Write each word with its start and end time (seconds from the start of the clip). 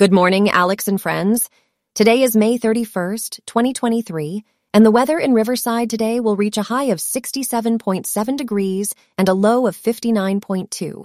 Good 0.00 0.12
morning, 0.14 0.48
Alex 0.48 0.88
and 0.88 0.98
friends. 0.98 1.50
Today 1.94 2.22
is 2.22 2.34
May 2.34 2.58
31st, 2.58 3.40
2023, 3.44 4.42
and 4.72 4.82
the 4.82 4.90
weather 4.90 5.18
in 5.18 5.34
Riverside 5.34 5.90
today 5.90 6.20
will 6.20 6.36
reach 6.36 6.56
a 6.56 6.62
high 6.62 6.84
of 6.84 6.96
67.7 7.00 8.36
degrees 8.38 8.94
and 9.18 9.28
a 9.28 9.34
low 9.34 9.66
of 9.66 9.76
59.2. 9.76 11.04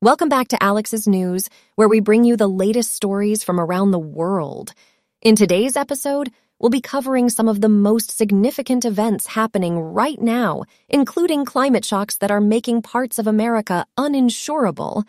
Welcome 0.00 0.28
back 0.28 0.46
to 0.46 0.62
Alex's 0.62 1.08
News, 1.08 1.48
where 1.74 1.88
we 1.88 1.98
bring 1.98 2.22
you 2.22 2.36
the 2.36 2.46
latest 2.46 2.92
stories 2.92 3.42
from 3.42 3.58
around 3.58 3.90
the 3.90 3.98
world. 3.98 4.72
In 5.20 5.34
today's 5.34 5.74
episode, 5.76 6.30
we'll 6.60 6.70
be 6.70 6.80
covering 6.80 7.28
some 7.28 7.48
of 7.48 7.60
the 7.60 7.68
most 7.68 8.16
significant 8.16 8.84
events 8.84 9.26
happening 9.26 9.80
right 9.80 10.22
now, 10.22 10.62
including 10.88 11.44
climate 11.44 11.84
shocks 11.84 12.18
that 12.18 12.30
are 12.30 12.40
making 12.40 12.82
parts 12.82 13.18
of 13.18 13.26
America 13.26 13.84
uninsurable 13.98 15.02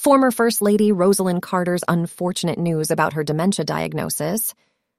former 0.00 0.30
First 0.30 0.62
Lady 0.62 0.92
Rosalynn 0.92 1.42
Carter's 1.42 1.84
unfortunate 1.86 2.58
news 2.58 2.90
about 2.90 3.12
her 3.12 3.22
dementia 3.22 3.66
diagnosis, 3.66 4.54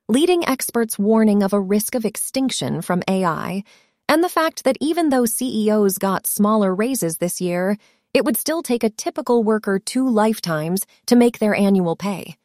leading 0.08 0.48
experts' 0.48 1.00
warning 1.00 1.42
of 1.42 1.54
a 1.54 1.60
risk 1.60 1.96
of 1.96 2.06
extinction 2.06 2.84
from 2.84 3.02
AI, 3.08 3.64
and 4.08 4.24
the 4.24 4.30
fact 4.30 4.64
that 4.64 4.78
even 4.80 5.10
though 5.10 5.26
CEOs 5.26 5.98
got 5.98 6.28
smaller 6.28 6.76
raises 6.76 7.18
this 7.18 7.42
year, 7.42 7.80
it 8.14 8.24
would 8.24 8.38
still 8.38 8.62
take 8.62 8.84
a 8.84 8.92
typical 8.92 9.44
worker 9.44 9.80
two 9.80 10.08
lifetimes 10.08 10.86
to 11.08 11.16
make 11.16 11.40
their 11.40 11.56
annual 11.56 11.96
pay. 11.96 12.36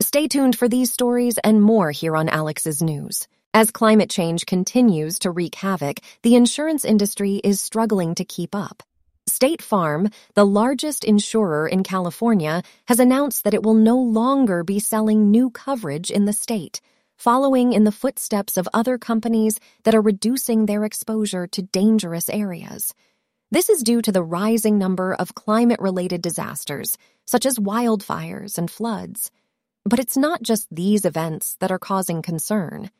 Stay 0.00 0.26
tuned 0.26 0.56
for 0.56 0.68
these 0.68 0.90
stories 0.90 1.36
and 1.44 1.60
more 1.60 1.90
here 1.90 2.16
on 2.16 2.30
Alex's 2.30 2.80
News. 2.80 3.28
As 3.52 3.70
climate 3.70 4.08
change 4.08 4.46
continues 4.46 5.18
to 5.18 5.30
wreak 5.30 5.54
havoc, 5.56 6.00
the 6.22 6.34
insurance 6.34 6.86
industry 6.86 7.42
is 7.44 7.60
struggling 7.60 8.14
to 8.14 8.24
keep 8.24 8.54
up. 8.54 8.82
State 9.26 9.62
Farm, 9.62 10.10
the 10.34 10.44
largest 10.44 11.02
insurer 11.02 11.66
in 11.66 11.82
California, 11.82 12.62
has 12.86 13.00
announced 13.00 13.44
that 13.44 13.54
it 13.54 13.62
will 13.62 13.74
no 13.74 13.96
longer 13.96 14.62
be 14.62 14.78
selling 14.78 15.30
new 15.30 15.48
coverage 15.48 16.10
in 16.10 16.26
the 16.26 16.32
state, 16.32 16.82
following 17.16 17.72
in 17.72 17.84
the 17.84 17.92
footsteps 17.92 18.58
of 18.58 18.68
other 18.74 18.98
companies 18.98 19.58
that 19.84 19.94
are 19.94 20.02
reducing 20.02 20.66
their 20.66 20.84
exposure 20.84 21.46
to 21.46 21.62
dangerous 21.62 22.28
areas. 22.28 22.94
This 23.50 23.70
is 23.70 23.82
due 23.82 24.02
to 24.02 24.12
the 24.12 24.22
rising 24.22 24.76
number 24.78 25.14
of 25.14 25.34
climate 25.34 25.80
related 25.80 26.20
disasters, 26.20 26.98
such 27.24 27.46
as 27.46 27.58
wildfires 27.58 28.58
and 28.58 28.70
floods. 28.70 29.30
But 29.86 30.00
it's 30.00 30.18
not 30.18 30.42
just 30.42 30.68
these 30.70 31.06
events 31.06 31.56
that 31.60 31.70
are 31.70 31.78
causing 31.78 32.20
concern. 32.20 32.90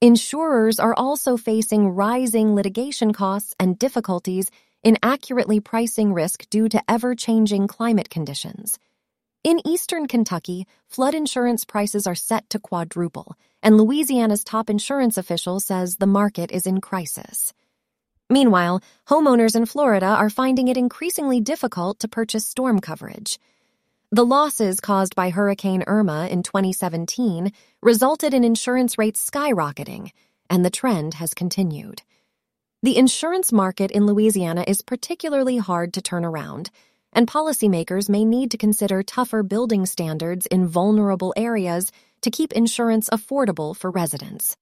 Insurers 0.00 0.80
are 0.80 0.94
also 0.94 1.36
facing 1.36 1.88
rising 1.88 2.54
litigation 2.54 3.12
costs 3.12 3.54
and 3.60 3.78
difficulties 3.78 4.50
in 4.82 4.98
accurately 5.02 5.60
pricing 5.60 6.12
risk 6.12 6.48
due 6.50 6.68
to 6.68 6.82
ever 6.88 7.14
changing 7.14 7.66
climate 7.66 8.10
conditions. 8.10 8.78
In 9.44 9.66
eastern 9.66 10.06
Kentucky, 10.06 10.66
flood 10.88 11.14
insurance 11.14 11.64
prices 11.64 12.06
are 12.06 12.14
set 12.14 12.50
to 12.50 12.58
quadruple, 12.58 13.36
and 13.62 13.76
Louisiana's 13.76 14.44
top 14.44 14.68
insurance 14.68 15.16
official 15.16 15.60
says 15.60 15.96
the 15.96 16.06
market 16.06 16.50
is 16.50 16.66
in 16.66 16.80
crisis. 16.80 17.52
Meanwhile, 18.30 18.82
homeowners 19.08 19.56
in 19.56 19.64
Florida 19.64 20.06
are 20.06 20.28
finding 20.28 20.68
it 20.68 20.76
increasingly 20.76 21.40
difficult 21.40 22.00
to 22.00 22.08
purchase 22.08 22.46
storm 22.46 22.80
coverage. 22.80 23.38
The 24.10 24.24
losses 24.24 24.80
caused 24.80 25.14
by 25.14 25.30
Hurricane 25.30 25.84
Irma 25.86 26.28
in 26.28 26.42
2017 26.42 27.52
resulted 27.82 28.34
in 28.34 28.44
insurance 28.44 28.98
rates 28.98 29.28
skyrocketing, 29.30 30.10
and 30.50 30.64
the 30.64 30.70
trend 30.70 31.14
has 31.14 31.32
continued. 31.32 32.02
The 32.80 32.96
insurance 32.96 33.52
market 33.52 33.90
in 33.90 34.06
Louisiana 34.06 34.62
is 34.64 34.82
particularly 34.82 35.56
hard 35.56 35.94
to 35.94 36.00
turn 36.00 36.24
around, 36.24 36.70
and 37.12 37.26
policymakers 37.26 38.08
may 38.08 38.24
need 38.24 38.52
to 38.52 38.56
consider 38.56 39.02
tougher 39.02 39.42
building 39.42 39.84
standards 39.84 40.46
in 40.46 40.68
vulnerable 40.68 41.34
areas 41.36 41.90
to 42.20 42.30
keep 42.30 42.52
insurance 42.52 43.10
affordable 43.10 43.76
for 43.76 43.90
residents. 43.90 44.56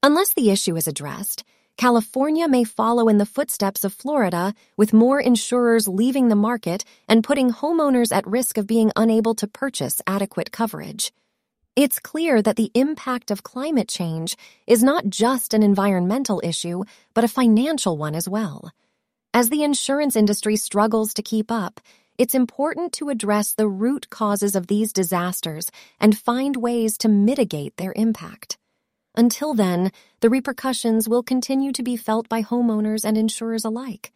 Unless 0.00 0.34
the 0.34 0.50
issue 0.50 0.76
is 0.76 0.86
addressed, 0.86 1.42
California 1.76 2.46
may 2.46 2.62
follow 2.62 3.08
in 3.08 3.18
the 3.18 3.26
footsteps 3.26 3.82
of 3.82 3.92
Florida, 3.92 4.54
with 4.76 4.92
more 4.92 5.20
insurers 5.20 5.88
leaving 5.88 6.28
the 6.28 6.36
market 6.36 6.84
and 7.08 7.24
putting 7.24 7.50
homeowners 7.50 8.14
at 8.14 8.28
risk 8.28 8.58
of 8.58 8.68
being 8.68 8.92
unable 8.94 9.34
to 9.34 9.48
purchase 9.48 10.00
adequate 10.06 10.52
coverage. 10.52 11.10
It's 11.76 12.00
clear 12.00 12.42
that 12.42 12.56
the 12.56 12.72
impact 12.74 13.30
of 13.30 13.44
climate 13.44 13.88
change 13.88 14.36
is 14.66 14.82
not 14.82 15.08
just 15.08 15.54
an 15.54 15.62
environmental 15.62 16.40
issue, 16.42 16.82
but 17.14 17.22
a 17.22 17.28
financial 17.28 17.96
one 17.96 18.16
as 18.16 18.28
well. 18.28 18.72
As 19.32 19.50
the 19.50 19.62
insurance 19.62 20.16
industry 20.16 20.56
struggles 20.56 21.14
to 21.14 21.22
keep 21.22 21.50
up, 21.50 21.80
it's 22.18 22.34
important 22.34 22.92
to 22.94 23.08
address 23.08 23.54
the 23.54 23.68
root 23.68 24.10
causes 24.10 24.56
of 24.56 24.66
these 24.66 24.92
disasters 24.92 25.70
and 26.00 26.18
find 26.18 26.56
ways 26.56 26.98
to 26.98 27.08
mitigate 27.08 27.76
their 27.76 27.92
impact. 27.94 28.58
Until 29.14 29.54
then, 29.54 29.92
the 30.20 30.28
repercussions 30.28 31.08
will 31.08 31.22
continue 31.22 31.70
to 31.72 31.84
be 31.84 31.96
felt 31.96 32.28
by 32.28 32.42
homeowners 32.42 33.04
and 33.04 33.16
insurers 33.16 33.64
alike. 33.64 34.12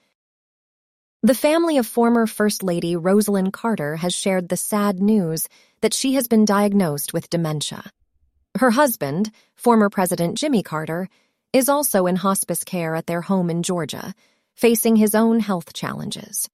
The 1.25 1.35
family 1.35 1.79
of 1.79 1.87
former 1.87 2.27
First 2.27 2.63
Lady 2.63 2.97
Rosalynn 2.97 3.51
Carter 3.51 3.97
has 3.97 4.15
shared 4.15 4.51
the 4.51 4.59
sad 4.59 5.01
news 5.01 5.49
that 5.81 5.95
she 5.95 6.17
has 6.17 6.29
been 6.29 6.45
diagnosed 6.45 7.15
with 7.15 7.31
dementia. 7.31 7.91
Her 8.59 8.71
husband, 8.71 9.31
former 9.57 9.89
President 9.89 10.37
Jimmy 10.37 10.63
Carter, 10.63 11.09
is 11.55 11.71
also 11.71 12.05
in 12.05 12.17
hospice 12.17 12.63
care 12.63 12.95
at 12.95 13.07
their 13.07 13.23
home 13.23 13.49
in 13.49 13.63
Georgia, 13.63 14.13
facing 14.55 14.97
his 14.97 15.15
own 15.15 15.41
health 15.41 15.73
challenges. 15.73 16.51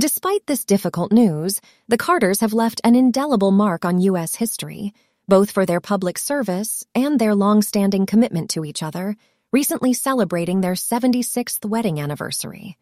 Despite 0.00 0.46
this 0.46 0.64
difficult 0.64 1.12
news, 1.12 1.60
the 1.86 1.98
Carters 1.98 2.40
have 2.40 2.54
left 2.54 2.80
an 2.84 2.94
indelible 2.94 3.50
mark 3.50 3.84
on 3.84 4.00
U.S. 4.00 4.34
history, 4.34 4.94
both 5.28 5.50
for 5.50 5.66
their 5.66 5.82
public 5.82 6.16
service 6.16 6.82
and 6.94 7.18
their 7.18 7.34
long-standing 7.34 8.06
commitment 8.06 8.48
to 8.52 8.64
each 8.64 8.82
other, 8.82 9.16
recently 9.52 9.92
celebrating 9.92 10.62
their 10.62 10.76
76th 10.76 11.62
wedding 11.66 12.00
anniversary. 12.00 12.78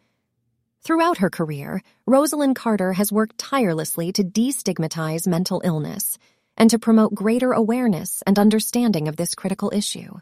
Throughout 0.82 1.18
her 1.18 1.28
career, 1.28 1.82
Rosalynn 2.08 2.54
Carter 2.54 2.94
has 2.94 3.12
worked 3.12 3.36
tirelessly 3.36 4.12
to 4.12 4.24
destigmatize 4.24 5.26
mental 5.26 5.60
illness 5.62 6.16
and 6.56 6.70
to 6.70 6.78
promote 6.78 7.14
greater 7.14 7.52
awareness 7.52 8.22
and 8.26 8.38
understanding 8.38 9.06
of 9.06 9.16
this 9.16 9.34
critical 9.34 9.70
issue. 9.74 10.20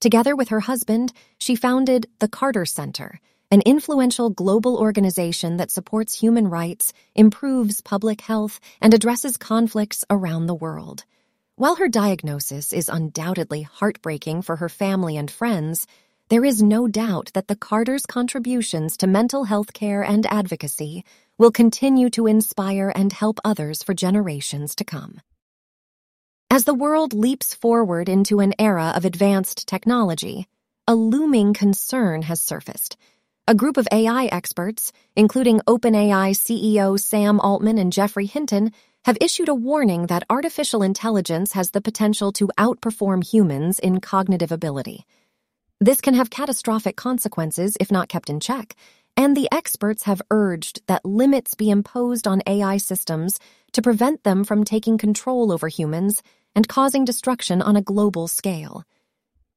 Together 0.00 0.36
with 0.36 0.50
her 0.50 0.60
husband, 0.60 1.12
she 1.38 1.56
founded 1.56 2.06
the 2.20 2.28
Carter 2.28 2.64
Center, 2.64 3.20
an 3.50 3.60
influential 3.62 4.30
global 4.30 4.76
organization 4.76 5.56
that 5.56 5.72
supports 5.72 6.14
human 6.14 6.46
rights, 6.46 6.92
improves 7.16 7.80
public 7.80 8.20
health, 8.20 8.60
and 8.80 8.94
addresses 8.94 9.36
conflicts 9.36 10.04
around 10.08 10.46
the 10.46 10.54
world. 10.54 11.04
While 11.56 11.74
her 11.74 11.88
diagnosis 11.88 12.72
is 12.72 12.88
undoubtedly 12.88 13.62
heartbreaking 13.62 14.42
for 14.42 14.56
her 14.56 14.68
family 14.68 15.16
and 15.16 15.28
friends, 15.28 15.88
there 16.30 16.44
is 16.44 16.62
no 16.62 16.86
doubt 16.86 17.30
that 17.32 17.48
the 17.48 17.56
Carters' 17.56 18.04
contributions 18.04 18.98
to 18.98 19.06
mental 19.06 19.44
health 19.44 19.72
care 19.72 20.02
and 20.02 20.26
advocacy 20.26 21.04
will 21.38 21.50
continue 21.50 22.10
to 22.10 22.26
inspire 22.26 22.92
and 22.94 23.12
help 23.12 23.40
others 23.44 23.82
for 23.82 23.94
generations 23.94 24.74
to 24.74 24.84
come. 24.84 25.22
As 26.50 26.64
the 26.64 26.74
world 26.74 27.14
leaps 27.14 27.54
forward 27.54 28.10
into 28.10 28.40
an 28.40 28.52
era 28.58 28.92
of 28.94 29.06
advanced 29.06 29.66
technology, 29.66 30.46
a 30.86 30.94
looming 30.94 31.54
concern 31.54 32.22
has 32.22 32.40
surfaced. 32.42 32.98
A 33.46 33.54
group 33.54 33.78
of 33.78 33.88
AI 33.90 34.26
experts, 34.26 34.92
including 35.16 35.60
OpenAI 35.60 36.32
CEO 36.32 37.00
Sam 37.00 37.40
Altman 37.40 37.78
and 37.78 37.90
Geoffrey 37.90 38.26
Hinton, 38.26 38.72
have 39.06 39.16
issued 39.20 39.48
a 39.48 39.54
warning 39.54 40.08
that 40.08 40.24
artificial 40.28 40.82
intelligence 40.82 41.52
has 41.52 41.70
the 41.70 41.80
potential 41.80 42.32
to 42.32 42.50
outperform 42.58 43.24
humans 43.24 43.78
in 43.78 44.00
cognitive 44.00 44.52
ability. 44.52 45.06
This 45.80 46.00
can 46.00 46.14
have 46.14 46.28
catastrophic 46.28 46.96
consequences 46.96 47.76
if 47.78 47.92
not 47.92 48.08
kept 48.08 48.28
in 48.28 48.40
check, 48.40 48.74
and 49.16 49.36
the 49.36 49.48
experts 49.52 50.02
have 50.04 50.20
urged 50.28 50.84
that 50.88 51.04
limits 51.04 51.54
be 51.54 51.70
imposed 51.70 52.26
on 52.26 52.42
AI 52.48 52.78
systems 52.78 53.38
to 53.72 53.82
prevent 53.82 54.24
them 54.24 54.42
from 54.42 54.64
taking 54.64 54.98
control 54.98 55.52
over 55.52 55.68
humans 55.68 56.20
and 56.56 56.66
causing 56.66 57.04
destruction 57.04 57.62
on 57.62 57.76
a 57.76 57.82
global 57.82 58.26
scale. 58.26 58.82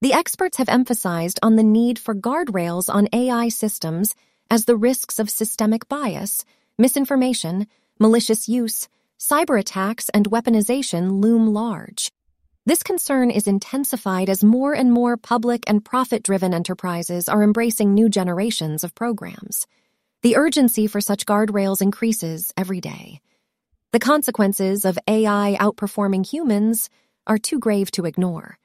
The 0.01 0.13
experts 0.13 0.57
have 0.57 0.69
emphasized 0.69 1.39
on 1.41 1.55
the 1.55 1.63
need 1.63 1.97
for 1.97 2.13
guardrails 2.13 2.87
on 2.87 3.09
AI 3.13 3.49
systems 3.49 4.13
as 4.51 4.65
the 4.65 4.77
risks 4.77 5.17
of 5.17 5.27
systemic 5.27 5.89
bias, 5.89 6.45
misinformation, 6.77 7.65
malicious 7.99 8.47
use, 8.47 8.87
cyber 9.19 9.59
attacks, 9.59 10.09
and 10.09 10.29
weaponization 10.29 11.23
loom 11.23 11.47
large. 11.51 12.11
This 12.63 12.83
concern 12.83 13.31
is 13.31 13.47
intensified 13.47 14.29
as 14.29 14.43
more 14.43 14.75
and 14.75 14.91
more 14.91 15.17
public 15.17 15.63
and 15.65 15.83
profit 15.83 16.21
driven 16.21 16.53
enterprises 16.53 17.27
are 17.27 17.41
embracing 17.41 17.95
new 17.95 18.07
generations 18.07 18.83
of 18.83 18.93
programs. 18.93 19.65
The 20.21 20.35
urgency 20.37 20.85
for 20.85 21.01
such 21.01 21.25
guardrails 21.25 21.81
increases 21.81 22.53
every 22.55 22.79
day. 22.79 23.19
The 23.93 23.99
consequences 23.99 24.85
of 24.85 24.99
AI 25.07 25.57
outperforming 25.59 26.23
humans 26.23 26.91
are 27.25 27.39
too 27.39 27.57
grave 27.57 27.89
to 27.91 28.05
ignore. 28.05 28.59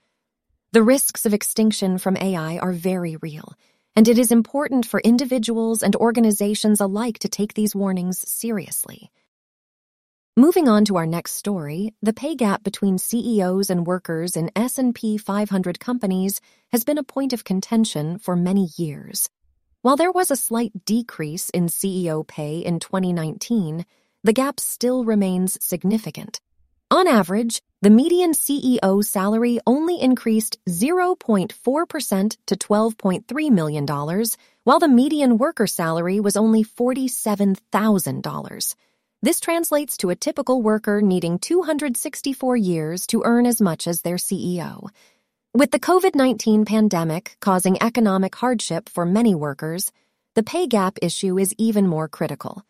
The 0.72 0.82
risks 0.82 1.25
of 1.25 1.32
extinction 1.32 1.96
from 1.96 2.19
AI 2.19 2.58
are 2.58 2.72
very 2.72 3.16
real, 3.16 3.54
and 3.96 4.06
it 4.08 4.19
is 4.19 4.31
important 4.31 4.84
for 4.84 5.00
individuals 5.00 5.82
and 5.82 5.96
organizations 5.96 6.82
alike 6.82 7.19
to 7.20 7.31
take 7.31 7.54
these 7.54 7.75
warnings 7.75 8.19
seriously. 8.31 9.10
Moving 10.38 10.69
on 10.69 10.85
to 10.85 10.97
our 10.97 11.06
next 11.06 11.33
story, 11.33 11.94
the 12.03 12.12
pay 12.12 12.35
gap 12.35 12.62
between 12.62 12.99
CEOs 12.99 13.71
and 13.71 13.87
workers 13.87 14.37
in 14.37 14.50
S&P 14.55 15.17
500 15.17 15.81
companies 15.81 16.43
has 16.73 16.85
been 16.85 16.99
a 16.99 17.03
point 17.03 17.33
of 17.33 17.43
contention 17.43 18.19
for 18.19 18.37
many 18.37 18.69
years. 18.77 19.31
While 19.81 19.97
there 19.97 20.12
was 20.12 20.31
a 20.31 20.37
slight 20.37 20.85
decrease 20.85 21.49
in 21.49 21.69
CEO 21.69 22.27
pay 22.27 22.59
in 22.59 22.81
2019, 22.81 23.87
the 24.25 24.35
gap 24.35 24.61
still 24.61 25.05
remains 25.05 25.56
significant. 25.65 26.38
On 26.91 27.09
average, 27.09 27.62
the 27.81 27.88
median 27.88 28.33
CEO 28.33 29.03
salary 29.03 29.59
only 29.67 29.99
increased 29.99 30.59
0.4% 30.69 32.37
to 32.44 32.56
$12.3 32.56 33.50
million, 33.50 33.87
while 34.65 34.81
the 34.81 34.87
median 34.87 35.38
worker 35.38 35.67
salary 35.67 36.21
was 36.21 36.37
only 36.37 36.62
$47,000. 36.62 38.75
This 39.22 39.40
translates 39.40 39.96
to 39.98 40.10
a 40.10 40.16
typical 40.16 40.60
worker 40.60 41.00
needing 41.00 41.38
264 41.38 42.56
years 42.56 43.06
to 43.06 43.22
earn 43.24 43.46
as 43.46 43.62
much 43.62 43.86
as 43.86 44.02
their 44.02 44.16
CEO. 44.16 44.88
With 45.54 45.70
the 45.70 45.80
COVID 45.80 46.14
19 46.14 46.66
pandemic 46.66 47.36
causing 47.40 47.82
economic 47.82 48.34
hardship 48.34 48.90
for 48.90 49.06
many 49.06 49.34
workers, 49.34 49.90
the 50.34 50.42
pay 50.42 50.66
gap 50.66 50.98
issue 51.00 51.38
is 51.38 51.54
even 51.56 51.86
more 51.86 52.08
critical. 52.08 52.62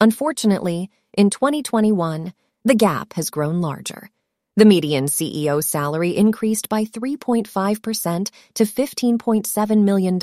Unfortunately, 0.00 0.90
in 1.12 1.30
2021, 1.30 2.32
the 2.64 2.74
gap 2.74 3.12
has 3.12 3.30
grown 3.30 3.60
larger. 3.60 4.10
The 4.56 4.64
median 4.64 5.04
CEO 5.04 5.62
salary 5.62 6.16
increased 6.16 6.68
by 6.68 6.84
3.5% 6.84 8.30
to 8.54 8.64
$15.7 8.64 9.84
million, 9.84 10.18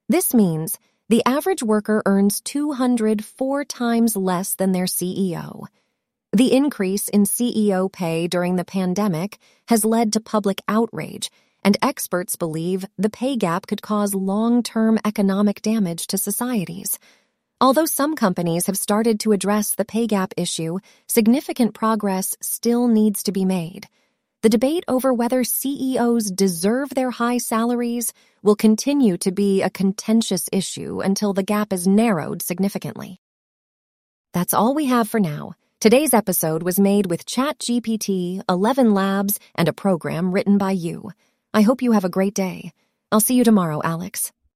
This 0.09 0.35
means 0.35 0.79
the 1.09 1.23
average 1.25 1.63
worker 1.63 2.03
earns 2.05 2.43
204 2.43 3.65
times 3.65 4.17
less 4.17 4.55
than 4.55 4.73
their 4.73 4.85
CEO. 4.85 5.67
The 6.33 6.53
increase 6.53 7.09
in 7.09 7.25
CEO 7.25 7.91
pay 7.91 8.29
during 8.29 8.57
the 8.57 8.65
pandemic 8.65 9.39
has 9.67 9.85
led 9.85 10.13
to 10.13 10.21
public 10.21 10.61
outrage, 10.69 11.29
and 11.65 11.77
experts 11.83 12.37
believe 12.37 12.85
the 12.97 13.11
pay 13.11 13.35
gap 13.37 13.67
could 13.67 13.83
cause 13.83 14.15
long-term 14.15 15.01
economic 15.05 15.61
damage 15.63 16.07
to 16.09 16.19
societies. 16.19 16.99
Although 17.63 17.85
some 17.85 18.17
companies 18.17 18.67
have 18.69 18.79
started 18.79 19.21
to 19.21 19.33
address 19.33 19.75
the 19.75 19.85
pay 19.85 20.07
gap 20.07 20.33
issue, 20.39 20.79
significant 21.07 21.75
progress 21.75 22.35
still 22.41 22.89
needs 22.89 23.25
to 23.25 23.33
be 23.33 23.45
made. 23.45 23.87
The 24.43 24.49
debate 24.49 24.85
over 24.89 25.13
whether 25.13 25.45
CEOs 25.45 26.31
deserve 26.31 26.89
their 26.89 27.11
high 27.11 27.37
salaries 27.37 28.15
will 28.43 28.57
continue 28.57 29.19
to 29.19 29.31
be 29.31 29.61
a 29.61 29.69
contentious 29.69 30.49
issue 30.51 31.03
until 31.03 31.35
the 31.35 31.43
gap 31.43 31.75
is 31.75 31.87
narrowed 31.87 32.41
significantly. 32.41 33.21
That's 34.33 34.55
all 34.55 34.75
we 34.75 34.87
have 34.87 35.11
for 35.11 35.21
now. 35.21 35.53
Today's 35.81 36.15
episode 36.15 36.63
was 36.63 36.81
made 36.81 37.11
with 37.11 37.27
ChatGPT, 37.27 38.43
ElevenLabs, 38.45 39.39
and 39.55 39.69
a 39.69 39.75
program 39.75 40.33
written 40.33 40.57
by 40.57 40.71
you. 40.71 41.11
I 41.53 41.61
hope 41.61 41.83
you 41.83 41.93
have 41.93 42.07
a 42.07 42.09
great 42.09 42.35
day. 42.35 42.73
I'll 43.13 43.21
see 43.21 43.35
you 43.35 43.45
tomorrow, 43.45 43.83
Alex. 43.85 44.33